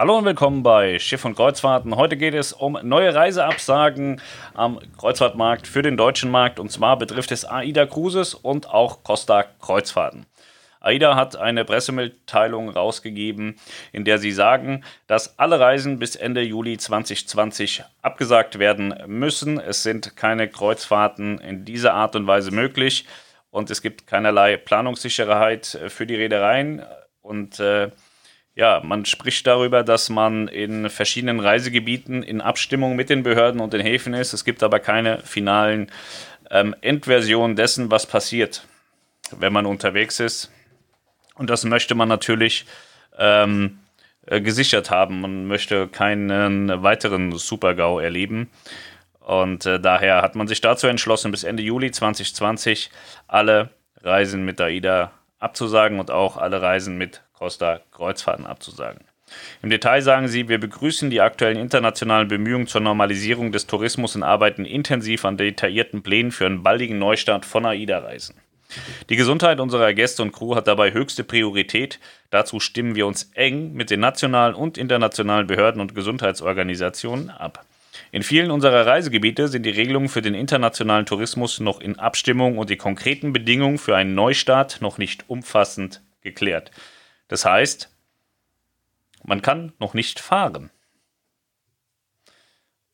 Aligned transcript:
Hallo 0.00 0.16
und 0.16 0.24
willkommen 0.24 0.62
bei 0.62 0.98
Schiff 0.98 1.26
und 1.26 1.36
Kreuzfahrten. 1.36 1.94
Heute 1.94 2.16
geht 2.16 2.32
es 2.32 2.54
um 2.54 2.78
neue 2.82 3.14
Reiseabsagen 3.14 4.22
am 4.54 4.80
Kreuzfahrtmarkt 4.96 5.66
für 5.66 5.82
den 5.82 5.98
deutschen 5.98 6.30
Markt. 6.30 6.58
Und 6.58 6.72
zwar 6.72 6.96
betrifft 6.96 7.32
es 7.32 7.44
AIDA 7.44 7.84
Cruises 7.84 8.32
und 8.32 8.70
auch 8.70 9.04
Costa 9.04 9.42
Kreuzfahrten. 9.42 10.24
AIDA 10.80 11.16
hat 11.16 11.36
eine 11.36 11.66
Pressemitteilung 11.66 12.70
rausgegeben, 12.70 13.56
in 13.92 14.06
der 14.06 14.16
sie 14.16 14.32
sagen, 14.32 14.84
dass 15.06 15.38
alle 15.38 15.60
Reisen 15.60 15.98
bis 15.98 16.16
Ende 16.16 16.40
Juli 16.40 16.78
2020 16.78 17.84
abgesagt 18.00 18.58
werden 18.58 18.94
müssen. 19.06 19.60
Es 19.60 19.82
sind 19.82 20.16
keine 20.16 20.48
Kreuzfahrten 20.48 21.36
in 21.40 21.66
dieser 21.66 21.92
Art 21.92 22.16
und 22.16 22.26
Weise 22.26 22.52
möglich 22.52 23.04
und 23.50 23.68
es 23.68 23.82
gibt 23.82 24.06
keinerlei 24.06 24.56
Planungssicherheit 24.56 25.78
für 25.88 26.06
die 26.06 26.16
Reedereien 26.16 26.86
und 27.20 27.60
äh, 27.60 27.90
ja, 28.54 28.80
man 28.84 29.04
spricht 29.04 29.46
darüber, 29.46 29.82
dass 29.82 30.08
man 30.08 30.48
in 30.48 30.90
verschiedenen 30.90 31.40
Reisegebieten 31.40 32.22
in 32.22 32.40
Abstimmung 32.40 32.96
mit 32.96 33.08
den 33.08 33.22
Behörden 33.22 33.60
und 33.60 33.72
den 33.72 33.80
Häfen 33.80 34.12
ist. 34.12 34.32
Es 34.32 34.44
gibt 34.44 34.62
aber 34.62 34.80
keine 34.80 35.18
finalen 35.18 35.90
ähm, 36.50 36.74
Endversionen 36.80 37.56
dessen, 37.56 37.90
was 37.90 38.06
passiert, 38.06 38.66
wenn 39.38 39.52
man 39.52 39.66
unterwegs 39.66 40.20
ist. 40.20 40.50
Und 41.36 41.48
das 41.48 41.64
möchte 41.64 41.94
man 41.94 42.08
natürlich 42.08 42.66
ähm, 43.16 43.78
äh, 44.26 44.40
gesichert 44.40 44.90
haben. 44.90 45.20
Man 45.20 45.46
möchte 45.46 45.88
keinen 45.88 46.82
weiteren 46.82 47.32
Super-GAU 47.32 48.00
erleben. 48.00 48.50
Und 49.20 49.64
äh, 49.64 49.78
daher 49.78 50.22
hat 50.22 50.34
man 50.34 50.48
sich 50.48 50.60
dazu 50.60 50.88
entschlossen, 50.88 51.30
bis 51.30 51.44
Ende 51.44 51.62
Juli 51.62 51.92
2020 51.92 52.90
alle 53.28 53.70
Reisen 54.02 54.44
mit 54.44 54.60
AIDA 54.60 55.12
abzusagen 55.40 55.98
und 55.98 56.10
auch 56.10 56.36
alle 56.36 56.62
Reisen 56.62 56.96
mit 56.96 57.22
Costa 57.32 57.80
Kreuzfahrten 57.90 58.46
abzusagen. 58.46 59.00
Im 59.62 59.70
Detail 59.70 60.02
sagen 60.02 60.28
sie, 60.28 60.48
wir 60.48 60.58
begrüßen 60.58 61.10
die 61.10 61.20
aktuellen 61.20 61.56
internationalen 61.56 62.28
Bemühungen 62.28 62.66
zur 62.66 62.80
Normalisierung 62.80 63.52
des 63.52 63.66
Tourismus 63.66 64.16
und 64.16 64.22
arbeiten 64.22 64.64
intensiv 64.64 65.24
an 65.24 65.36
detaillierten 65.36 66.02
Plänen 66.02 66.32
für 66.32 66.46
einen 66.46 66.62
baldigen 66.62 66.98
Neustart 66.98 67.44
von 67.44 67.64
AIDA-Reisen. 67.64 68.34
Die 69.08 69.16
Gesundheit 69.16 69.58
unserer 69.58 69.92
Gäste 69.94 70.22
und 70.22 70.32
Crew 70.32 70.54
hat 70.54 70.68
dabei 70.68 70.92
höchste 70.92 71.24
Priorität. 71.24 71.98
Dazu 72.30 72.60
stimmen 72.60 72.94
wir 72.94 73.06
uns 73.06 73.30
eng 73.34 73.72
mit 73.72 73.90
den 73.90 74.00
nationalen 74.00 74.54
und 74.54 74.78
internationalen 74.78 75.46
Behörden 75.46 75.80
und 75.80 75.94
Gesundheitsorganisationen 75.94 77.30
ab. 77.30 77.64
In 78.12 78.22
vielen 78.22 78.50
unserer 78.50 78.86
Reisegebiete 78.86 79.48
sind 79.48 79.64
die 79.64 79.70
Regelungen 79.70 80.08
für 80.08 80.22
den 80.22 80.34
internationalen 80.34 81.06
Tourismus 81.06 81.60
noch 81.60 81.80
in 81.80 81.98
Abstimmung 81.98 82.58
und 82.58 82.70
die 82.70 82.76
konkreten 82.76 83.32
Bedingungen 83.32 83.78
für 83.78 83.96
einen 83.96 84.14
Neustart 84.14 84.80
noch 84.80 84.98
nicht 84.98 85.28
umfassend 85.28 86.02
geklärt. 86.20 86.70
Das 87.28 87.44
heißt, 87.44 87.94
man 89.24 89.42
kann 89.42 89.72
noch 89.78 89.94
nicht 89.94 90.20
fahren. 90.20 90.70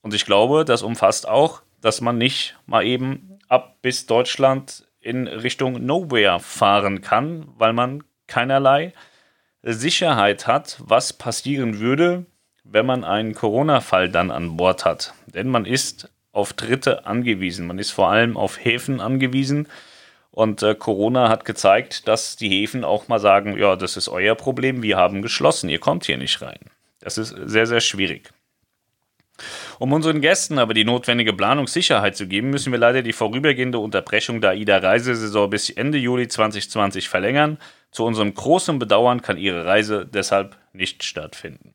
Und 0.02 0.14
ich 0.14 0.24
glaube, 0.24 0.64
das 0.64 0.82
umfasst 0.82 1.26
auch, 1.26 1.62
dass 1.80 2.00
man 2.00 2.18
nicht 2.18 2.56
mal 2.66 2.84
eben 2.84 3.38
ab 3.48 3.78
bis 3.82 4.06
Deutschland 4.06 4.86
in 5.00 5.26
Richtung 5.26 5.84
Nowhere 5.84 6.41
fahren 6.41 7.00
kann, 7.00 7.46
weil 7.56 7.72
man 7.72 8.04
keinerlei 8.26 8.92
Sicherheit 9.62 10.46
hat, 10.46 10.80
was 10.80 11.12
passieren 11.12 11.78
würde, 11.78 12.26
wenn 12.70 12.86
man 12.86 13.05
einen 13.05 13.34
Corona-Fall 13.34 14.11
dann 14.11 14.31
an 14.31 14.56
Bord 14.56 14.84
hat. 14.84 15.14
Denn 15.27 15.48
man 15.48 15.64
ist 15.64 16.11
auf 16.33 16.53
Dritte 16.53 17.06
angewiesen. 17.06 17.67
Man 17.67 17.78
ist 17.78 17.91
vor 17.91 18.09
allem 18.09 18.36
auf 18.36 18.62
Häfen 18.62 19.00
angewiesen, 19.00 19.69
und 20.36 20.62
äh, 20.62 20.75
Corona 20.75 21.31
hat 21.31 21.47
gezeigt, 21.47 22.06
dass 22.09 22.37
die 22.37 22.50
Häfen 22.50 22.84
auch 22.84 23.09
mal 23.09 23.19
sagen, 23.19 23.56
ja, 23.56 23.75
das 23.75 23.97
ist 23.97 24.11
euer 24.11 24.34
Problem, 24.34 24.83
wir 24.83 24.98
haben 24.98 25.22
geschlossen, 25.22 25.70
ihr 25.70 25.78
kommt 25.78 26.05
hier 26.05 26.19
nicht 26.19 26.42
rein. 26.42 26.61
Das 27.00 27.17
ist 27.17 27.34
sehr, 27.47 27.67
sehr 27.67 27.81
schwierig. 27.81 28.28
Um 29.78 29.94
unseren 29.94 30.20
Gästen 30.20 30.59
aber 30.59 30.75
die 30.75 30.84
notwendige 30.84 31.33
Planungssicherheit 31.33 32.19
zu 32.19 32.27
geben, 32.27 32.50
müssen 32.50 32.70
wir 32.70 32.78
leider 32.78 33.00
die 33.00 33.14
vorübergehende 33.14 33.78
Unterbrechung 33.78 34.43
der 34.43 34.50
AIDA-Reisesaison 34.50 35.49
bis 35.49 35.71
Ende 35.71 35.97
Juli 35.97 36.28
2020 36.28 37.09
verlängern. 37.09 37.56
Zu 37.91 38.05
unserem 38.05 38.34
großen 38.34 38.78
Bedauern 38.78 39.22
kann 39.22 39.38
Ihre 39.38 39.65
Reise 39.65 40.06
deshalb 40.06 40.59
nicht 40.75 41.03
stattfinden. 41.03 41.72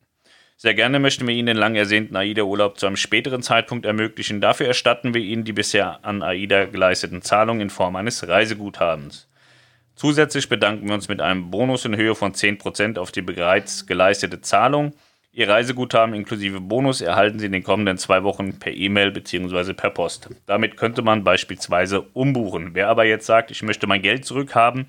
Sehr 0.62 0.74
gerne 0.74 1.00
möchten 1.00 1.26
wir 1.26 1.34
Ihnen 1.34 1.46
den 1.46 1.56
lang 1.56 1.74
ersehnten 1.74 2.14
AIDA-Urlaub 2.14 2.78
zu 2.78 2.86
einem 2.86 2.94
späteren 2.94 3.42
Zeitpunkt 3.42 3.84
ermöglichen. 3.84 4.40
Dafür 4.40 4.68
erstatten 4.68 5.12
wir 5.12 5.20
Ihnen 5.20 5.42
die 5.42 5.52
bisher 5.52 5.98
an 6.04 6.22
AIDA 6.22 6.66
geleisteten 6.66 7.20
Zahlungen 7.20 7.62
in 7.62 7.68
Form 7.68 7.96
eines 7.96 8.28
Reiseguthabens. 8.28 9.26
Zusätzlich 9.96 10.48
bedanken 10.48 10.86
wir 10.86 10.94
uns 10.94 11.08
mit 11.08 11.20
einem 11.20 11.50
Bonus 11.50 11.84
in 11.84 11.96
Höhe 11.96 12.14
von 12.14 12.32
10% 12.32 12.96
auf 12.96 13.10
die 13.10 13.22
bereits 13.22 13.88
geleistete 13.88 14.40
Zahlung. 14.40 14.92
Ihr 15.32 15.48
Reiseguthaben 15.48 16.14
inklusive 16.14 16.60
Bonus 16.60 17.00
erhalten 17.00 17.40
Sie 17.40 17.46
in 17.46 17.52
den 17.52 17.64
kommenden 17.64 17.98
zwei 17.98 18.22
Wochen 18.22 18.60
per 18.60 18.72
E-Mail 18.72 19.10
bzw. 19.10 19.72
per 19.72 19.90
Post. 19.90 20.30
Damit 20.46 20.76
könnte 20.76 21.02
man 21.02 21.24
beispielsweise 21.24 22.02
umbuchen. 22.02 22.70
Wer 22.74 22.88
aber 22.88 23.04
jetzt 23.04 23.26
sagt, 23.26 23.50
ich 23.50 23.64
möchte 23.64 23.88
mein 23.88 24.02
Geld 24.02 24.24
zurückhaben, 24.24 24.86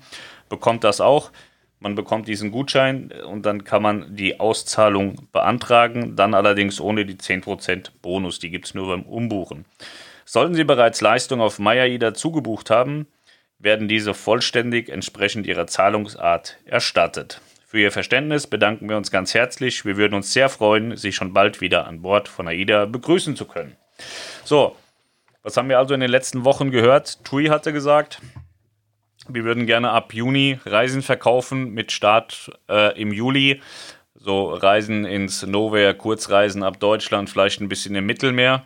bekommt 0.48 0.84
das 0.84 1.00
auch. 1.00 1.32
Man 1.80 1.94
bekommt 1.94 2.28
diesen 2.28 2.50
Gutschein 2.50 3.12
und 3.26 3.44
dann 3.44 3.64
kann 3.64 3.82
man 3.82 4.16
die 4.16 4.40
Auszahlung 4.40 5.28
beantragen, 5.32 6.16
dann 6.16 6.34
allerdings 6.34 6.80
ohne 6.80 7.04
die 7.04 7.16
10% 7.16 7.90
Bonus, 8.00 8.38
die 8.38 8.50
gibt 8.50 8.66
es 8.66 8.74
nur 8.74 8.88
beim 8.88 9.02
Umbuchen. 9.02 9.66
Sollten 10.24 10.54
Sie 10.54 10.64
bereits 10.64 11.00
Leistungen 11.00 11.42
auf 11.42 11.58
MyAIDA 11.58 12.14
zugebucht 12.14 12.70
haben, 12.70 13.06
werden 13.58 13.88
diese 13.88 14.14
vollständig 14.14 14.88
entsprechend 14.88 15.46
Ihrer 15.46 15.66
Zahlungsart 15.66 16.58
erstattet. 16.64 17.40
Für 17.66 17.80
Ihr 17.80 17.92
Verständnis 17.92 18.46
bedanken 18.46 18.88
wir 18.88 18.96
uns 18.96 19.10
ganz 19.10 19.34
herzlich. 19.34 19.84
Wir 19.84 19.96
würden 19.96 20.14
uns 20.14 20.32
sehr 20.32 20.48
freuen, 20.48 20.96
Sie 20.96 21.12
schon 21.12 21.32
bald 21.32 21.60
wieder 21.60 21.86
an 21.86 22.02
Bord 22.02 22.28
von 22.28 22.48
AIDA 22.48 22.86
begrüßen 22.86 23.36
zu 23.36 23.46
können. 23.46 23.76
So, 24.44 24.76
was 25.42 25.56
haben 25.56 25.68
wir 25.68 25.78
also 25.78 25.92
in 25.92 26.00
den 26.00 26.10
letzten 26.10 26.44
Wochen 26.44 26.70
gehört? 26.70 27.24
TUI 27.24 27.46
hatte 27.46 27.72
gesagt, 27.72 28.20
wir 29.28 29.44
würden 29.44 29.66
gerne 29.66 29.90
ab 29.90 30.14
Juni 30.14 30.58
Reisen 30.64 31.02
verkaufen 31.02 31.70
mit 31.70 31.92
Start 31.92 32.50
äh, 32.68 33.00
im 33.00 33.12
Juli. 33.12 33.60
So 34.14 34.50
Reisen 34.52 35.04
ins 35.04 35.44
Nowhere, 35.44 35.94
Kurzreisen 35.94 36.62
ab 36.62 36.80
Deutschland, 36.80 37.28
vielleicht 37.28 37.60
ein 37.60 37.68
bisschen 37.68 37.94
im 37.94 38.06
Mittelmeer. 38.06 38.64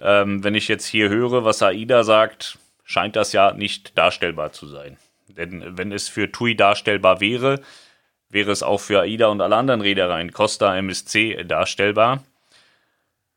Ähm, 0.00 0.44
wenn 0.44 0.54
ich 0.54 0.68
jetzt 0.68 0.86
hier 0.86 1.08
höre, 1.08 1.44
was 1.44 1.62
AIDA 1.62 2.04
sagt, 2.04 2.58
scheint 2.84 3.16
das 3.16 3.32
ja 3.32 3.52
nicht 3.52 3.96
darstellbar 3.98 4.52
zu 4.52 4.66
sein. 4.66 4.98
Denn 5.28 5.76
wenn 5.76 5.90
es 5.92 6.08
für 6.08 6.30
TUI 6.30 6.54
darstellbar 6.54 7.20
wäre, 7.20 7.60
wäre 8.28 8.50
es 8.50 8.62
auch 8.62 8.80
für 8.80 9.00
AIDA 9.00 9.28
und 9.28 9.40
alle 9.40 9.56
anderen 9.56 9.80
Reedereien, 9.80 10.32
Costa, 10.32 10.76
MSC, 10.76 11.44
darstellbar. 11.44 12.22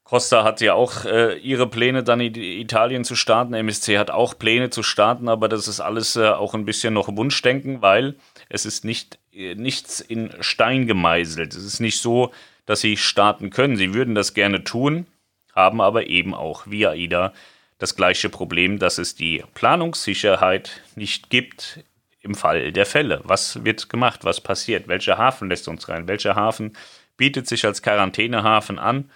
Costa 0.08 0.46
hat 0.46 0.62
ja 0.62 0.74
auch 0.74 1.04
äh, 1.04 1.38
ihre 1.40 1.68
Pläne, 1.68 2.02
dann 2.02 2.22
in 2.22 2.34
Italien 2.34 3.04
zu 3.04 3.18
starten. 3.18 3.54
MSC 3.54 3.98
hat 3.98 4.10
auch 4.10 4.40
Pläne 4.40 4.70
zu 4.70 4.82
starten, 4.82 5.28
aber 5.28 5.50
das 5.50 5.68
ist 5.68 5.82
alles 5.82 6.16
äh, 6.16 6.30
auch 6.30 6.54
ein 6.54 6.64
bisschen 6.64 6.94
noch 6.94 7.14
Wunschdenken, 7.14 7.82
weil 7.82 8.16
es 8.48 8.66
ist 8.66 8.86
nicht, 8.86 9.20
äh, 9.34 9.56
nichts 9.56 10.00
in 10.00 10.32
Stein 10.40 10.88
gemeißelt. 10.88 11.54
Es 11.54 11.66
ist 11.66 11.82
nicht 11.82 12.00
so, 12.00 12.32
dass 12.66 12.80
sie 12.80 12.96
starten 12.96 13.50
können. 13.50 13.76
Sie 13.76 13.94
würden 13.94 14.16
das 14.16 14.34
gerne 14.34 14.64
tun, 14.64 15.08
haben 15.54 15.82
aber 15.82 16.08
eben 16.08 16.34
auch 16.34 16.68
wie 16.68 16.88
AIDA 16.88 17.34
das 17.78 17.98
gleiche 17.98 18.30
Problem, 18.30 18.80
dass 18.80 19.00
es 19.00 19.14
die 19.14 19.44
Planungssicherheit 19.56 20.84
nicht 20.96 21.30
gibt 21.30 21.84
im 22.22 22.34
Fall 22.34 22.72
der 22.72 22.86
Fälle. 22.86 23.20
Was 23.26 23.66
wird 23.66 23.90
gemacht? 23.90 24.24
Was 24.24 24.40
passiert? 24.40 24.88
Welcher 24.88 25.18
Hafen 25.18 25.50
lässt 25.50 25.68
uns 25.68 25.90
rein? 25.90 26.08
Welcher 26.08 26.36
Hafen 26.36 26.78
bietet 27.18 27.46
sich 27.46 27.66
als 27.66 27.82
Quarantänehafen 27.82 28.80
an? 28.80 29.12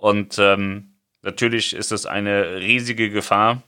Und 0.00 0.38
ähm, 0.38 0.94
natürlich 1.22 1.74
ist 1.74 1.92
es 1.92 2.06
eine 2.06 2.56
riesige 2.56 3.10
Gefahr, 3.10 3.62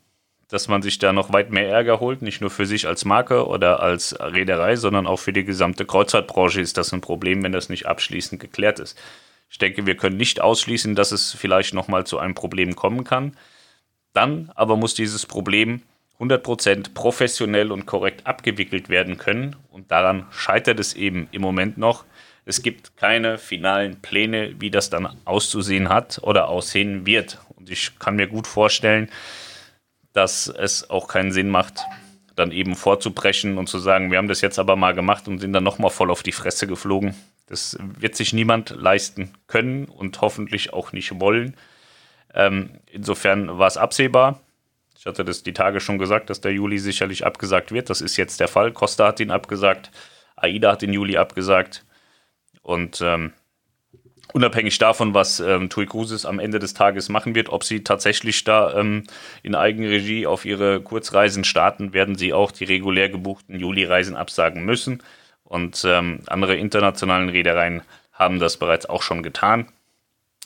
dass 0.48 0.68
man 0.68 0.82
sich 0.82 0.98
da 0.98 1.12
noch 1.12 1.32
weit 1.32 1.50
mehr 1.50 1.68
Ärger 1.68 2.00
holt, 2.00 2.22
nicht 2.22 2.40
nur 2.40 2.50
für 2.50 2.66
sich 2.66 2.86
als 2.86 3.04
Marke 3.04 3.46
oder 3.46 3.80
als 3.80 4.18
Reederei, 4.18 4.76
sondern 4.76 5.06
auch 5.06 5.18
für 5.18 5.32
die 5.32 5.44
gesamte 5.44 5.84
Kreuzfahrtbranche 5.86 6.60
ist 6.60 6.76
das 6.76 6.92
ein 6.92 7.00
Problem, 7.00 7.42
wenn 7.42 7.52
das 7.52 7.68
nicht 7.68 7.86
abschließend 7.86 8.40
geklärt 8.40 8.78
ist. 8.78 8.98
Ich 9.50 9.58
denke, 9.58 9.86
wir 9.86 9.96
können 9.96 10.16
nicht 10.16 10.40
ausschließen, 10.40 10.94
dass 10.94 11.12
es 11.12 11.32
vielleicht 11.32 11.74
nochmal 11.74 12.04
zu 12.06 12.18
einem 12.18 12.34
Problem 12.34 12.76
kommen 12.76 13.04
kann. 13.04 13.36
Dann 14.14 14.50
aber 14.54 14.76
muss 14.76 14.94
dieses 14.94 15.26
Problem 15.26 15.82
100% 16.18 16.94
professionell 16.94 17.72
und 17.72 17.84
korrekt 17.84 18.26
abgewickelt 18.26 18.88
werden 18.88 19.18
können. 19.18 19.56
Und 19.70 19.90
daran 19.90 20.26
scheitert 20.30 20.80
es 20.80 20.94
eben 20.94 21.28
im 21.32 21.42
Moment 21.42 21.76
noch. 21.76 22.04
Es 22.44 22.62
gibt 22.62 22.96
keine 22.96 23.38
finalen 23.38 24.00
Pläne, 24.00 24.54
wie 24.58 24.70
das 24.70 24.90
dann 24.90 25.16
auszusehen 25.24 25.88
hat 25.88 26.20
oder 26.22 26.48
aussehen 26.48 27.06
wird. 27.06 27.38
Und 27.56 27.70
ich 27.70 27.98
kann 27.98 28.16
mir 28.16 28.26
gut 28.26 28.46
vorstellen, 28.46 29.08
dass 30.12 30.48
es 30.48 30.90
auch 30.90 31.08
keinen 31.08 31.32
Sinn 31.32 31.48
macht, 31.48 31.80
dann 32.34 32.50
eben 32.50 32.74
vorzubrechen 32.74 33.58
und 33.58 33.68
zu 33.68 33.78
sagen, 33.78 34.10
wir 34.10 34.18
haben 34.18 34.28
das 34.28 34.40
jetzt 34.40 34.58
aber 34.58 34.76
mal 34.76 34.94
gemacht 34.94 35.28
und 35.28 35.38
sind 35.38 35.52
dann 35.52 35.64
nochmal 35.64 35.90
voll 35.90 36.10
auf 36.10 36.22
die 36.22 36.32
Fresse 36.32 36.66
geflogen. 36.66 37.14
Das 37.46 37.76
wird 37.80 38.16
sich 38.16 38.32
niemand 38.32 38.70
leisten 38.70 39.34
können 39.46 39.84
und 39.84 40.20
hoffentlich 40.20 40.72
auch 40.72 40.92
nicht 40.92 41.20
wollen. 41.20 41.56
Ähm, 42.34 42.78
insofern 42.90 43.58
war 43.58 43.66
es 43.66 43.76
absehbar. 43.76 44.40
Ich 44.98 45.06
hatte 45.06 45.24
das 45.24 45.42
die 45.42 45.52
Tage 45.52 45.80
schon 45.80 45.98
gesagt, 45.98 46.30
dass 46.30 46.40
der 46.40 46.52
Juli 46.52 46.78
sicherlich 46.78 47.26
abgesagt 47.26 47.72
wird. 47.72 47.90
Das 47.90 48.00
ist 48.00 48.16
jetzt 48.16 48.40
der 48.40 48.48
Fall. 48.48 48.72
Costa 48.72 49.08
hat 49.08 49.20
ihn 49.20 49.30
abgesagt. 49.30 49.90
AIDA 50.36 50.72
hat 50.72 50.82
den 50.82 50.92
Juli 50.92 51.16
abgesagt. 51.16 51.84
Und 52.62 53.00
ähm, 53.00 53.32
unabhängig 54.32 54.78
davon, 54.78 55.14
was 55.14 55.40
ähm, 55.40 55.68
TUI 55.68 55.86
Cruises 55.86 56.26
am 56.26 56.38
Ende 56.38 56.58
des 56.58 56.74
Tages 56.74 57.08
machen 57.08 57.34
wird, 57.34 57.48
ob 57.48 57.64
sie 57.64 57.84
tatsächlich 57.84 58.44
da 58.44 58.74
ähm, 58.74 59.04
in 59.42 59.54
Eigenregie 59.54 60.26
auf 60.26 60.44
ihre 60.44 60.80
Kurzreisen 60.80 61.44
starten, 61.44 61.92
werden 61.92 62.16
sie 62.16 62.32
auch 62.32 62.50
die 62.50 62.64
regulär 62.64 63.08
gebuchten 63.08 63.58
Juli-Reisen 63.58 64.16
absagen 64.16 64.64
müssen. 64.64 65.02
Und 65.44 65.84
ähm, 65.86 66.20
andere 66.28 66.56
internationalen 66.56 67.28
Reedereien 67.28 67.82
haben 68.12 68.38
das 68.38 68.56
bereits 68.56 68.86
auch 68.86 69.02
schon 69.02 69.22
getan. 69.22 69.68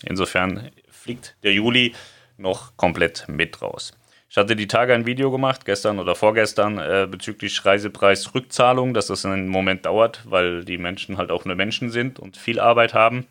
Insofern 0.02 0.70
fliegt 0.90 1.36
der 1.42 1.52
Juli 1.52 1.94
noch 2.36 2.76
komplett 2.76 3.26
mit 3.28 3.62
raus. 3.62 3.92
Ich 4.28 4.36
hatte 4.36 4.56
die 4.56 4.66
Tage 4.66 4.92
ein 4.92 5.06
Video 5.06 5.30
gemacht, 5.30 5.64
gestern 5.64 5.98
oder 5.98 6.14
vorgestern, 6.14 6.78
äh, 6.78 7.06
bezüglich 7.08 7.64
Reisepreisrückzahlung, 7.64 8.92
dass 8.92 9.06
das 9.06 9.24
einen 9.24 9.48
Moment 9.48 9.86
dauert, 9.86 10.22
weil 10.24 10.64
die 10.64 10.78
Menschen 10.78 11.16
halt 11.16 11.30
auch 11.30 11.44
nur 11.44 11.54
Menschen 11.54 11.90
sind 11.90 12.18
und 12.18 12.36
viel 12.36 12.58
Arbeit 12.58 12.92
haben. 12.92 13.26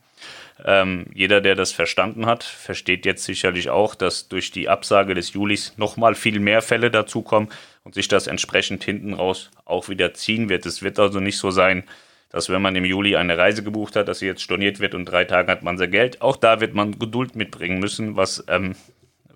Ähm, 0.64 1.08
jeder, 1.14 1.42
der 1.42 1.56
das 1.56 1.74
verstanden 1.74 2.26
hat, 2.26 2.44
versteht 2.44 3.06
jetzt 3.06 3.26
sicherlich 3.26 3.70
auch, 3.70 3.94
dass 3.94 4.30
durch 4.30 4.52
die 4.52 4.70
Absage 4.70 5.14
des 5.14 5.34
Julis 5.34 5.74
nochmal 5.78 6.16
viel 6.16 6.40
mehr 6.40 6.62
Fälle 6.62 6.90
dazukommen 6.90 7.50
und 7.84 7.94
sich 7.94 8.08
das 8.08 8.28
entsprechend 8.28 8.84
hinten 8.84 9.14
raus 9.14 9.52
auch 9.66 9.90
wieder 9.90 10.14
ziehen 10.14 10.48
wird. 10.48 10.66
Es 10.66 10.82
wird 10.82 10.98
also 10.98 11.20
nicht 11.20 11.38
so 11.38 11.52
sein, 11.52 11.84
dass 12.30 12.50
wenn 12.50 12.62
man 12.62 12.76
im 12.76 12.86
Juli 12.86 13.18
eine 13.18 13.38
Reise 13.38 13.64
gebucht 13.64 13.98
hat, 13.98 14.08
dass 14.08 14.20
sie 14.20 14.28
jetzt 14.28 14.42
storniert 14.42 14.80
wird 14.80 14.96
und 14.96 15.06
drei 15.06 15.26
Tage 15.26 15.52
hat 15.52 15.64
man 15.64 15.78
sein 15.78 15.92
Geld. 15.92 16.22
Auch 16.22 16.38
da 16.38 16.62
wird 16.62 16.74
man 16.74 16.98
Geduld 17.00 17.36
mitbringen 17.36 17.80
müssen, 17.80 18.16
was 18.16 18.44
ähm, 18.48 18.76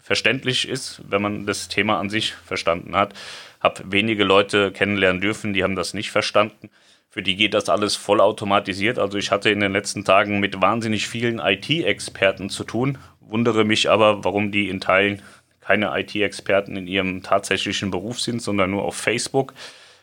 verständlich 0.10 0.68
ist, 0.68 1.04
wenn 1.08 1.22
man 1.22 1.46
das 1.46 1.68
Thema 1.68 2.00
an 2.00 2.10
sich 2.10 2.34
verstanden 2.34 2.96
hat. 2.96 3.14
Hab 3.62 3.92
wenige 3.92 4.24
Leute 4.24 4.72
kennenlernen 4.72 5.22
dürfen, 5.22 5.54
die 5.54 5.64
haben 5.64 5.76
das 5.76 5.94
nicht 5.94 6.10
verstanden. 6.10 6.72
Für 7.12 7.22
die 7.22 7.36
geht 7.36 7.54
das 7.54 7.70
alles 7.70 7.96
vollautomatisiert. 7.96 8.98
Also 8.98 9.20
ich 9.20 9.30
hatte 9.30 9.52
in 9.52 9.60
den 9.60 9.72
letzten 9.72 10.06
Tagen 10.06 10.40
mit 10.40 10.60
wahnsinnig 10.60 11.08
vielen 11.08 11.38
IT-Experten 11.38 12.50
zu 12.50 12.64
tun, 12.64 12.98
wundere 13.20 13.66
mich 13.66 13.92
aber, 13.92 14.24
warum 14.26 14.52
die 14.52 14.70
in 14.70 14.82
Teilen 14.82 15.22
keine 15.62 15.96
IT-Experten 16.00 16.76
in 16.76 16.88
ihrem 16.88 17.22
tatsächlichen 17.22 17.92
Beruf 17.92 18.20
sind, 18.20 18.42
sondern 18.42 18.72
nur 18.72 18.86
auf 18.86 18.96
Facebook. 18.96 19.54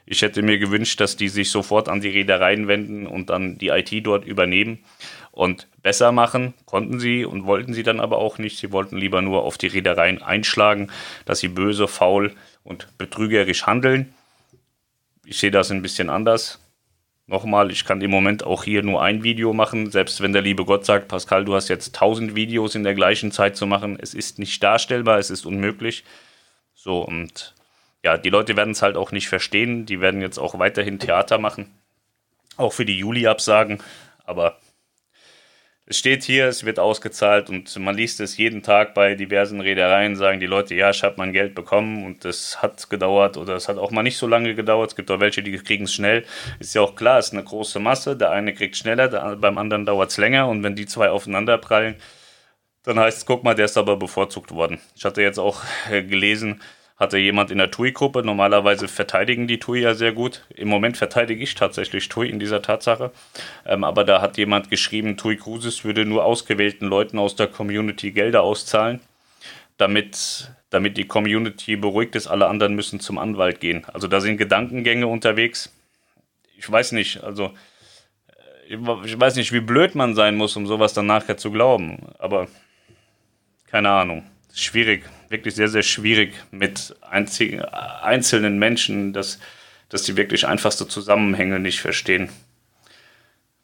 Ich 0.09 0.23
hätte 0.23 0.41
mir 0.43 0.59
gewünscht, 0.59 1.01
dass 1.01 1.17
die 1.17 1.29
sich 1.29 1.51
sofort 1.51 1.89
an 1.89 2.01
die 2.01 2.11
Reedereien 2.11 2.69
wenden 2.69 3.09
und 3.09 3.29
dann 3.29 3.59
die 3.59 3.69
IT 3.69 4.07
dort 4.07 4.25
übernehmen 4.25 4.79
und 5.33 5.67
besser 5.83 6.13
machen. 6.13 6.55
Konnten 6.65 7.01
sie 7.01 7.25
und 7.25 7.45
wollten 7.45 7.75
sie 7.75 7.83
dann 7.83 7.99
aber 7.99 8.19
auch 8.19 8.39
nicht. 8.39 8.59
Sie 8.59 8.71
wollten 8.71 8.97
lieber 8.97 9.21
nur 9.21 9.43
auf 9.43 9.59
die 9.59 9.67
Reedereien 9.67 10.23
einschlagen, 10.23 10.93
dass 11.25 11.41
sie 11.41 11.49
böse, 11.49 11.89
faul 11.89 12.33
und 12.63 12.87
betrügerisch 12.99 13.67
handeln. 13.67 14.15
Ich 15.25 15.39
sehe 15.39 15.51
das 15.51 15.73
ein 15.73 15.83
bisschen 15.83 16.09
anders. 16.09 16.61
Nochmal, 17.27 17.73
ich 17.73 17.85
kann 17.85 18.01
im 18.01 18.13
Moment 18.13 18.45
auch 18.45 18.63
hier 18.63 18.85
nur 18.85 19.03
ein 19.03 19.25
Video 19.25 19.53
machen, 19.53 19.91
selbst 19.91 20.21
wenn 20.21 20.33
der 20.33 20.43
liebe 20.43 20.65
Gott 20.65 20.87
sagt, 20.87 21.09
Pascal, 21.09 21.45
du 21.45 21.57
hast 21.57 21.69
jetzt 21.69 21.97
tausend 21.97 22.37
Videos 22.37 22.77
in 22.77 22.85
der 22.85 22.95
gleichen 22.95 23.33
Zeit 23.33 23.57
zu 23.57 23.67
machen. 23.67 23.99
Es 24.01 24.15
ist 24.15 24.39
nicht 24.39 24.63
darstellbar, 24.63 25.19
es 25.19 25.31
ist 25.31 25.45
unmöglich. 25.45 26.05
So, 26.75 27.01
und 27.01 27.56
ja, 28.07 28.17
die 28.17 28.31
Leute 28.31 28.57
werden 28.57 28.71
es 28.71 28.83
halt 28.83 28.97
auch 28.97 29.11
nicht 29.11 29.29
verstehen. 29.29 29.85
Die 29.85 30.01
werden 30.01 30.21
jetzt 30.21 30.39
auch 30.39 30.61
weiterhin 30.61 31.01
Theater 31.01 31.39
machen. 31.39 31.75
Auch 32.57 32.73
für 32.73 32.85
die 32.85 32.97
Juli-Absagen. 32.97 33.83
Aber 34.25 34.61
es 35.87 35.99
steht 35.99 36.23
hier, 36.23 36.47
es 36.47 36.65
wird 36.65 36.79
ausgezahlt 36.79 37.51
und 37.51 37.77
man 37.81 37.97
liest 37.97 38.21
es 38.21 38.37
jeden 38.37 38.63
Tag 38.63 38.95
bei 38.95 39.17
diversen 39.17 39.61
Reedereien, 39.61 40.15
sagen 40.15 40.39
die 40.39 40.47
Leute, 40.47 40.77
ja, 40.77 40.91
ich 40.91 41.03
habe 41.03 41.17
mein 41.19 41.33
Geld 41.33 41.57
bekommen 41.57 42.05
und 42.05 42.25
es 42.25 42.63
hat 42.63 42.89
gedauert 42.91 43.37
oder 43.37 43.57
es 43.57 43.69
hat 43.69 43.77
auch 43.77 43.91
mal 43.91 44.05
nicht 44.05 44.19
so 44.19 44.29
lange 44.29 44.55
gedauert. 44.55 44.91
Es 44.91 44.97
gibt 44.97 45.11
auch 45.11 45.19
welche, 45.19 45.43
die 45.43 45.57
kriegen 45.59 45.85
es 45.85 45.93
schnell. 45.93 46.25
Ist 46.61 46.77
ja 46.77 46.83
auch 46.83 46.95
klar, 46.95 47.19
es 47.19 47.27
ist 47.27 47.33
eine 47.33 47.43
große 47.43 47.81
Masse. 47.81 48.17
Der 48.17 48.31
eine 48.31 48.55
kriegt 48.55 48.77
schneller, 48.77 49.09
der, 49.09 49.35
beim 49.35 49.59
anderen 49.59 49.85
dauert 49.85 50.11
es 50.11 50.17
länger 50.17 50.47
und 50.47 50.63
wenn 50.63 50.77
die 50.77 50.87
zwei 50.87 51.11
aufeinander 51.11 51.59
prallen, 51.59 51.97
dann 52.85 53.01
heißt 53.01 53.19
es, 53.19 53.27
guck 53.27 53.43
mal, 53.43 53.57
der 53.57 53.65
ist 53.65 53.77
aber 53.77 53.97
bevorzugt 53.97 54.53
worden. 54.53 54.79
Ich 54.95 55.05
hatte 55.05 55.23
jetzt 55.23 55.41
auch 55.41 55.65
äh, 55.91 56.05
gelesen, 56.05 56.61
hatte 56.97 57.19
jemand 57.19 57.51
in 57.51 57.59
der 57.59 57.71
TUI-Gruppe. 57.71 58.23
Normalerweise 58.23 58.89
verteidigen 58.89 59.47
die 59.47 59.59
TUI 59.59 59.81
ja 59.81 59.95
sehr 59.95 60.13
gut. 60.13 60.45
Im 60.55 60.69
Moment 60.69 60.97
verteidige 60.97 61.43
ich 61.43 61.55
tatsächlich 61.55 62.09
TUI 62.09 62.31
in 62.31 62.39
dieser 62.39 62.63
Tatsache. 62.63 63.13
Ähm, 63.67 63.85
aber 63.85 64.05
da 64.05 64.23
hat 64.23 64.39
jemand 64.39 64.71
geschrieben, 64.71 65.17
TUI 65.17 65.37
Cruises 65.37 65.85
würde 65.85 66.07
nur 66.07 66.25
ausgewählten 66.25 66.87
Leuten 66.87 67.19
aus 67.19 67.37
der 67.37 67.49
Community 67.49 68.13
Gelder 68.13 68.43
auszahlen, 68.43 69.01
damit, 69.77 70.51
damit 70.71 70.97
die 70.97 71.07
Community 71.07 71.77
beruhigt 71.77 72.17
ist. 72.17 72.29
Alle 72.29 72.47
anderen 72.47 72.75
müssen 72.75 72.99
zum 72.99 73.19
Anwalt 73.19 73.61
gehen. 73.61 73.85
Also 73.93 74.09
da 74.09 74.21
sind 74.21 74.39
Gedankengänge 74.39 75.07
unterwegs. 75.07 75.73
Ich 76.57 76.71
weiß 76.71 76.93
nicht, 76.93 77.23
also 77.23 77.53
äh, 78.69 78.77
ich 79.05 79.21
weiß 79.21 79.37
nicht, 79.37 79.53
wie 79.53 79.61
blöd 79.61 79.95
man 79.95 80.15
sein 80.15 80.37
muss, 80.37 80.57
um 80.57 80.67
sowas 80.67 80.95
dann 80.95 81.07
nachher 81.07 81.37
zu 81.37 81.51
glauben. 81.51 82.07
Aber 82.19 82.49
keine 83.67 83.91
Ahnung. 83.91 84.25
Schwierig 84.55 85.03
wirklich 85.29 85.55
sehr, 85.55 85.69
sehr 85.69 85.83
schwierig 85.83 86.35
mit 86.51 86.95
einzelnen 87.03 88.59
Menschen, 88.59 89.13
dass, 89.13 89.39
dass 89.89 90.03
die 90.03 90.17
wirklich 90.17 90.47
einfachste 90.47 90.87
Zusammenhänge 90.89 91.61
nicht 91.61 91.81
verstehen. 91.81 92.29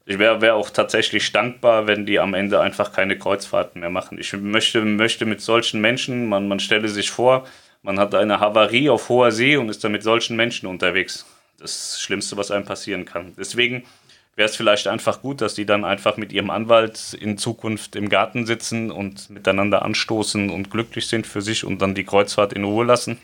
Ich 0.05 0.19
wäre 0.19 0.41
wär 0.41 0.57
auch 0.57 0.71
tatsächlich 0.71 1.31
dankbar, 1.31 1.87
wenn 1.87 2.07
die 2.07 2.19
am 2.19 2.35
Ende 2.35 2.61
einfach 2.61 2.93
keine 2.93 3.17
Kreuzfahrten 3.17 3.81
mehr 3.81 3.91
machen. 3.91 4.19
Ich 4.19 4.33
möchte, 4.33 4.85
möchte 4.85 5.27
mit 5.27 5.41
solchen 5.41 5.81
Menschen, 5.81 6.29
man, 6.29 6.49
man 6.49 6.59
stelle 6.59 6.89
sich 6.89 7.11
vor, 7.11 7.47
man 7.83 7.99
hat 8.01 8.15
eine 8.15 8.41
Havarie 8.41 8.91
auf 8.91 9.09
hoher 9.09 9.31
See 9.31 9.57
und 9.57 9.69
ist 9.69 9.85
dann 9.85 9.93
mit 9.93 10.03
solchen 10.03 10.37
Menschen 10.37 10.67
unterwegs. 10.67 11.27
Das 11.59 12.01
Schlimmste, 12.01 12.37
was 12.37 12.51
einem 12.51 12.65
passieren 12.65 13.05
kann. 13.05 13.35
Deswegen 13.39 13.85
wäre 14.35 14.49
es 14.49 14.57
vielleicht 14.57 14.89
einfach 14.89 15.21
gut, 15.21 15.41
dass 15.41 15.55
die 15.55 15.67
dann 15.67 15.85
einfach 15.85 16.17
mit 16.17 16.33
ihrem 16.33 16.51
Anwalt 16.51 17.15
in 17.15 17.37
Zukunft 17.37 17.97
im 17.97 18.09
Garten 18.09 18.47
sitzen 18.47 18.91
und 18.91 19.29
miteinander 19.31 19.83
anstoßen 19.83 20.51
und 20.51 20.71
glücklich 20.71 21.07
sind 21.07 21.27
für 21.27 21.43
sich 21.43 21.65
und 21.65 21.83
dann 21.83 21.95
die 21.95 22.05
Kreuzfahrt 22.05 22.53
in 22.53 22.65
Ruhe 22.65 22.85
lassen. 22.85 23.19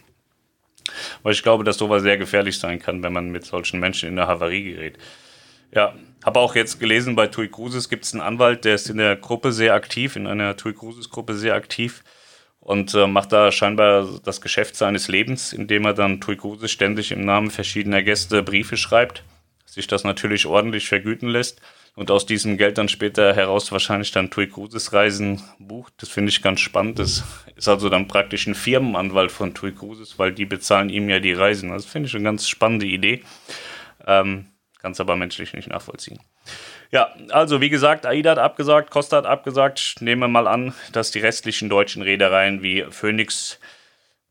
Weil 1.22 1.32
ich 1.32 1.42
glaube, 1.42 1.64
dass 1.64 1.78
sowas 1.78 2.02
sehr 2.02 2.18
gefährlich 2.18 2.58
sein 2.58 2.78
kann, 2.78 3.02
wenn 3.02 3.12
man 3.12 3.30
mit 3.30 3.44
solchen 3.44 3.80
Menschen 3.80 4.08
in 4.08 4.18
eine 4.18 4.28
Havarie 4.28 4.74
gerät. 4.74 4.98
Ja, 5.70 5.94
habe 6.24 6.40
auch 6.40 6.54
jetzt 6.54 6.80
gelesen, 6.80 7.14
bei 7.14 7.26
TUI 7.26 7.48
Cruises 7.48 7.88
gibt 7.88 8.04
es 8.04 8.12
einen 8.14 8.22
Anwalt, 8.22 8.64
der 8.64 8.74
ist 8.74 8.88
in 8.88 8.96
der 8.96 9.16
Gruppe 9.16 9.52
sehr 9.52 9.74
aktiv, 9.74 10.16
in 10.16 10.26
einer 10.26 10.56
TUI 10.56 10.72
Cruises 10.72 11.10
Gruppe 11.10 11.34
sehr 11.34 11.54
aktiv 11.54 12.04
und 12.60 12.94
äh, 12.94 13.06
macht 13.06 13.32
da 13.32 13.52
scheinbar 13.52 14.20
das 14.24 14.40
Geschäft 14.40 14.76
seines 14.76 15.08
Lebens, 15.08 15.52
indem 15.52 15.84
er 15.84 15.94
dann 15.94 16.20
TUI 16.20 16.36
Cruises 16.36 16.70
ständig 16.70 17.12
im 17.12 17.24
Namen 17.24 17.50
verschiedener 17.50 18.02
Gäste 18.02 18.42
Briefe 18.42 18.76
schreibt 18.76 19.22
sich 19.68 19.86
das 19.86 20.04
natürlich 20.04 20.46
ordentlich 20.46 20.88
vergüten 20.88 21.28
lässt 21.28 21.60
und 21.94 22.10
aus 22.10 22.26
diesem 22.26 22.56
Geld 22.56 22.78
dann 22.78 22.88
später 22.88 23.34
heraus 23.34 23.70
wahrscheinlich 23.72 24.12
dann 24.12 24.30
TUI 24.30 24.48
Cruises 24.48 24.92
Reisen 24.92 25.42
bucht. 25.58 25.92
Das 25.98 26.08
finde 26.08 26.30
ich 26.30 26.42
ganz 26.42 26.60
spannend. 26.60 26.98
Das 26.98 27.24
ist 27.56 27.68
also 27.68 27.88
dann 27.88 28.08
praktisch 28.08 28.46
ein 28.46 28.54
Firmenanwalt 28.54 29.32
von 29.32 29.52
TUI 29.52 29.72
Cruises, 29.72 30.18
weil 30.18 30.32
die 30.32 30.46
bezahlen 30.46 30.88
ihm 30.90 31.08
ja 31.08 31.18
die 31.20 31.32
Reisen. 31.32 31.70
Das 31.70 31.86
finde 31.86 32.08
ich 32.08 32.14
eine 32.14 32.24
ganz 32.24 32.48
spannende 32.48 32.86
Idee. 32.86 33.22
Ähm, 34.06 34.46
Kann 34.80 34.92
es 34.92 35.00
aber 35.00 35.16
menschlich 35.16 35.52
nicht 35.54 35.68
nachvollziehen. 35.68 36.20
Ja, 36.90 37.12
also 37.30 37.60
wie 37.60 37.68
gesagt, 37.68 38.06
AIDA 38.06 38.30
hat 38.30 38.38
abgesagt, 38.38 38.90
Costa 38.90 39.18
hat 39.18 39.26
abgesagt. 39.26 39.78
Ich 39.78 40.00
nehme 40.00 40.28
mal 40.28 40.46
an, 40.46 40.72
dass 40.92 41.10
die 41.10 41.18
restlichen 41.18 41.68
deutschen 41.68 42.02
Reedereien 42.02 42.62
wie 42.62 42.86
Phoenix, 42.90 43.58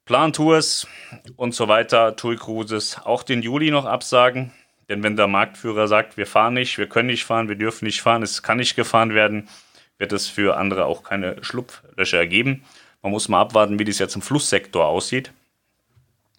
Plan 0.06 0.32
Tours 0.32 0.88
und 1.36 1.54
so 1.54 1.68
weiter, 1.68 2.16
TUI 2.16 2.38
Cruises 2.38 2.98
auch 3.04 3.24
den 3.24 3.42
Juli 3.42 3.72
noch 3.72 3.86
absagen. 3.86 4.54
Denn 4.90 5.04
wenn 5.04 5.16
der 5.18 5.28
Marktführer 5.28 5.88
sagt, 5.88 6.18
wir 6.18 6.28
fahren 6.28 6.54
nicht, 6.54 6.78
wir 6.78 6.88
können 6.88 7.08
nicht 7.08 7.26
fahren, 7.26 7.50
wir 7.50 7.56
dürfen 7.56 7.86
nicht 7.86 8.02
fahren, 8.02 8.24
es 8.24 8.42
kann 8.42 8.58
nicht 8.58 8.76
gefahren 8.76 9.14
werden, 9.14 9.50
wird 9.98 10.14
es 10.14 10.28
für 10.28 10.58
andere 10.58 10.86
auch 10.86 11.04
keine 11.04 11.44
Schlupflöcher 11.44 12.26
geben. 12.26 12.64
Man 13.02 13.12
muss 13.12 13.30
mal 13.30 13.42
abwarten, 13.42 13.80
wie 13.80 13.84
das 13.84 14.00
jetzt 14.00 14.16
im 14.16 14.22
Flusssektor 14.22 14.86
aussieht. 14.86 15.32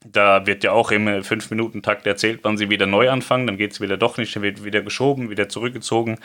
Da 0.05 0.47
wird 0.47 0.65
ja 0.65 0.73
auch 0.73 0.91
im 0.93 1.09
5-Minuten-Takt 1.09 2.07
erzählt, 2.07 2.41
wann 2.43 2.57
sie 2.57 2.71
wieder 2.71 2.87
neu 2.87 3.11
anfangen. 3.11 3.47
Dann 3.47 3.57
geht 3.57 3.73
es 3.73 3.81
wieder 3.81 3.97
doch 3.97 4.17
nicht, 4.17 4.35
dann 4.35 4.43
wird 4.43 4.65
wieder 4.65 4.83
geschoben, 4.83 5.29
wieder 5.29 5.49
zurückgezogen. 5.49 6.19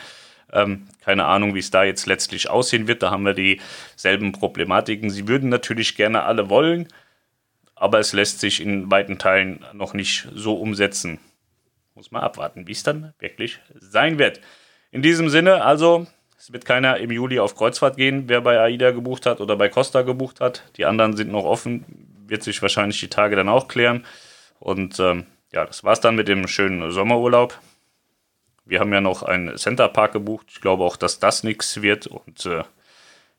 Ähm, 0.52 0.86
keine 1.04 1.24
Ahnung, 1.24 1.54
wie 1.54 1.58
es 1.58 1.70
da 1.70 1.82
jetzt 1.84 2.06
letztlich 2.06 2.48
aussehen 2.48 2.86
wird. 2.86 3.02
Da 3.02 3.10
haben 3.10 3.24
wir 3.24 3.34
dieselben 3.34 4.32
Problematiken. 4.32 5.10
Sie 5.10 5.26
würden 5.26 5.48
natürlich 5.48 5.96
gerne 5.96 6.22
alle 6.22 6.48
wollen, 6.48 6.88
aber 7.74 7.98
es 7.98 8.12
lässt 8.12 8.40
sich 8.40 8.60
in 8.60 8.90
weiten 8.90 9.18
Teilen 9.18 9.64
noch 9.72 9.92
nicht 9.92 10.28
so 10.32 10.54
umsetzen. 10.54 11.18
Muss 11.94 12.10
man 12.10 12.22
abwarten, 12.22 12.66
wie 12.66 12.72
es 12.72 12.82
dann 12.82 13.14
wirklich 13.18 13.60
sein 13.78 14.18
wird. 14.18 14.40
In 14.90 15.02
diesem 15.02 15.28
Sinne, 15.28 15.64
also, 15.64 16.06
es 16.36 16.52
wird 16.52 16.64
keiner 16.64 16.98
im 16.98 17.10
Juli 17.10 17.38
auf 17.38 17.54
Kreuzfahrt 17.54 17.96
gehen, 17.96 18.28
wer 18.28 18.40
bei 18.40 18.60
AIDA 18.60 18.90
gebucht 18.90 19.26
hat 19.26 19.40
oder 19.40 19.56
bei 19.56 19.68
Costa 19.68 20.02
gebucht 20.02 20.40
hat. 20.40 20.64
Die 20.76 20.84
anderen 20.84 21.16
sind 21.16 21.30
noch 21.30 21.44
offen, 21.44 21.84
wird 22.26 22.42
sich 22.42 22.60
wahrscheinlich 22.62 22.98
die 23.00 23.08
Tage 23.08 23.36
dann 23.36 23.48
auch 23.48 23.68
klären. 23.68 24.04
Und 24.58 24.98
ähm, 24.98 25.26
ja, 25.52 25.64
das 25.64 25.84
war's 25.84 26.00
dann 26.00 26.16
mit 26.16 26.28
dem 26.28 26.48
schönen 26.48 26.90
Sommerurlaub. 26.90 27.58
Wir 28.64 28.80
haben 28.80 28.92
ja 28.92 29.00
noch 29.00 29.22
einen 29.22 29.56
Centerpark 29.56 30.12
gebucht. 30.12 30.46
Ich 30.50 30.60
glaube 30.60 30.84
auch, 30.84 30.96
dass 30.96 31.20
das 31.20 31.44
nichts 31.44 31.80
wird. 31.80 32.06
Und 32.06 32.44
äh, 32.46 32.64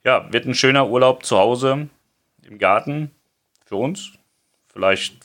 ja, 0.04 0.32
wird 0.32 0.46
ein 0.46 0.56
schöner 0.56 0.88
Urlaub 0.88 1.26
zu 1.26 1.38
Hause 1.38 1.90
im 2.44 2.58
Garten 2.58 3.12
für 3.66 3.76
uns. 3.76 4.14
Vielleicht 4.72 5.25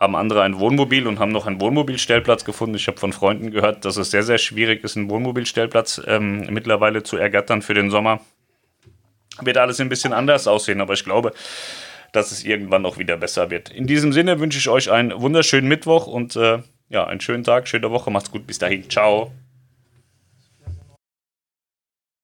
haben 0.00 0.16
andere 0.16 0.42
ein 0.42 0.58
Wohnmobil 0.58 1.06
und 1.06 1.18
haben 1.18 1.30
noch 1.30 1.46
einen 1.46 1.60
Wohnmobilstellplatz 1.60 2.46
gefunden. 2.46 2.74
Ich 2.74 2.86
habe 2.86 2.98
von 2.98 3.12
Freunden 3.12 3.50
gehört, 3.50 3.84
dass 3.84 3.98
es 3.98 4.10
sehr, 4.10 4.22
sehr 4.22 4.38
schwierig 4.38 4.82
ist, 4.82 4.96
einen 4.96 5.10
Wohnmobilstellplatz 5.10 6.00
ähm, 6.06 6.46
mittlerweile 6.48 7.02
zu 7.02 7.18
ergattern 7.18 7.60
für 7.60 7.74
den 7.74 7.90
Sommer. 7.90 8.20
Wird 9.42 9.58
alles 9.58 9.78
ein 9.78 9.90
bisschen 9.90 10.14
anders 10.14 10.48
aussehen, 10.48 10.80
aber 10.80 10.94
ich 10.94 11.04
glaube, 11.04 11.32
dass 12.12 12.32
es 12.32 12.44
irgendwann 12.44 12.86
auch 12.86 12.98
wieder 12.98 13.18
besser 13.18 13.50
wird. 13.50 13.68
In 13.68 13.86
diesem 13.86 14.12
Sinne 14.12 14.40
wünsche 14.40 14.58
ich 14.58 14.68
euch 14.68 14.90
einen 14.90 15.20
wunderschönen 15.20 15.68
Mittwoch 15.68 16.06
und 16.06 16.34
äh, 16.34 16.60
ja, 16.88 17.06
einen 17.06 17.20
schönen 17.20 17.44
Tag, 17.44 17.68
schöne 17.68 17.90
Woche. 17.90 18.10
Macht's 18.10 18.30
gut, 18.30 18.46
bis 18.46 18.58
dahin. 18.58 18.88
Ciao. 18.88 19.30